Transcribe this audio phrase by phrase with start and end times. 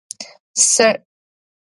[0.03, 0.07] سړي
[0.55, 1.03] تېزه ساه وهله.